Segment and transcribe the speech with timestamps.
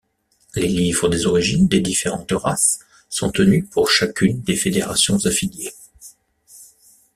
[0.55, 5.75] Les livres des origines des différentes races sont tenus par chacune des fédérations affiliées.